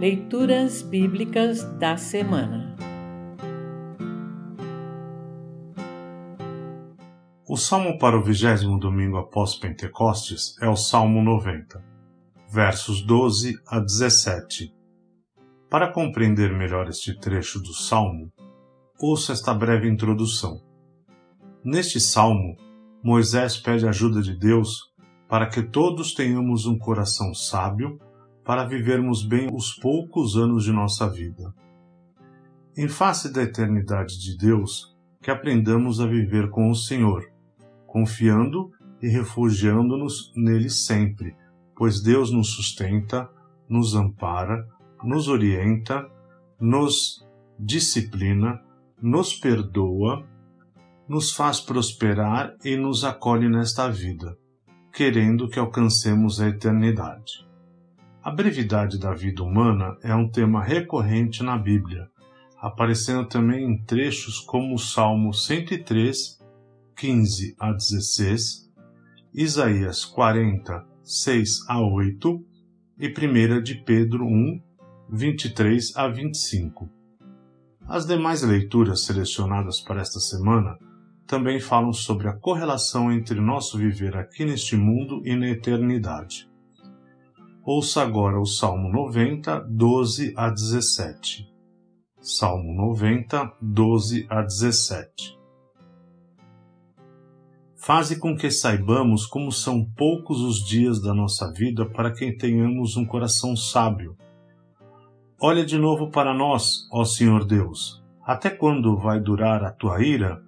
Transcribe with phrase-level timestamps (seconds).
[0.00, 2.74] Leituras Bíblicas da Semana
[7.48, 11.80] O salmo para o vigésimo domingo após Pentecostes é o Salmo 90,
[12.50, 14.74] versos 12 a 17.
[15.70, 18.32] Para compreender melhor este trecho do salmo,
[18.98, 20.60] ouça esta breve introdução.
[21.64, 22.56] Neste salmo,
[23.00, 24.92] Moisés pede ajuda de Deus
[25.28, 28.00] para que todos tenhamos um coração sábio
[28.44, 31.54] para vivermos bem os poucos anos de nossa vida.
[32.76, 37.24] Em face da eternidade de Deus, que aprendamos a viver com o Senhor,
[37.86, 38.70] confiando
[39.00, 41.34] e refugiando-nos nele sempre,
[41.76, 43.28] pois Deus nos sustenta,
[43.68, 44.68] nos ampara,
[45.02, 46.06] nos orienta,
[46.60, 47.26] nos
[47.58, 48.60] disciplina,
[49.00, 50.26] nos perdoa,
[51.08, 54.36] nos faz prosperar e nos acolhe nesta vida,
[54.92, 57.43] querendo que alcancemos a eternidade.
[58.24, 62.08] A brevidade da vida humana é um tema recorrente na Bíblia,
[62.58, 66.38] aparecendo também em trechos como o Salmo 103,
[66.96, 68.72] 15 a 16,
[69.34, 72.42] Isaías 40, 6 a 8
[72.98, 74.58] e 1 de Pedro 1,
[75.10, 76.88] 23 a 25.
[77.86, 80.78] As demais leituras selecionadas para esta semana
[81.26, 86.53] também falam sobre a correlação entre nosso viver aqui neste mundo e na eternidade.
[87.66, 91.50] Ouça agora o Salmo 90, 12 a 17.
[92.20, 95.38] Salmo 90, 12 a 17.
[97.74, 102.98] Faze com que saibamos como são poucos os dias da nossa vida para que tenhamos
[102.98, 104.14] um coração sábio.
[105.40, 108.04] Olha de novo para nós, ó Senhor Deus.
[108.22, 110.38] Até quando vai durar a tua ira?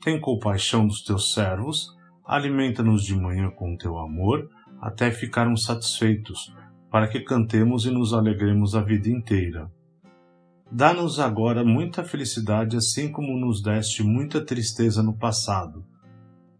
[0.00, 1.88] Tem compaixão dos teus servos,
[2.24, 4.48] alimenta-nos de manhã com o teu amor,
[4.80, 6.54] até ficarmos satisfeitos
[6.90, 9.70] para que cantemos e nos alegremos a vida inteira.
[10.72, 15.84] Dá-nos agora muita felicidade, assim como nos deste muita tristeza no passado,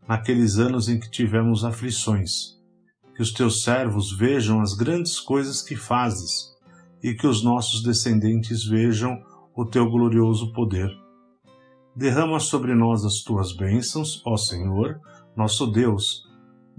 [0.08, 2.58] naqueles anos em que tivemos aflições.
[3.14, 6.50] Que os teus servos vejam as grandes coisas que fazes
[7.02, 9.22] e que os nossos descendentes vejam
[9.54, 10.90] o teu glorioso poder.
[11.94, 15.00] Derrama sobre nós as tuas bênçãos, ó Senhor,
[15.36, 16.29] nosso Deus.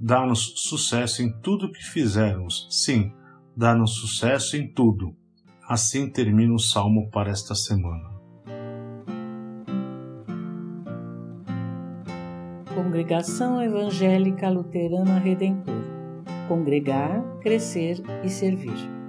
[0.03, 3.13] Dá-nos sucesso em tudo que fizermos, sim,
[3.56, 5.16] dá-nos sucesso em tudo.
[5.69, 8.09] Assim termina o salmo para esta semana.
[12.73, 15.84] Congregação Evangélica Luterana Redentor
[16.47, 19.00] Congregar, Crescer e Servir.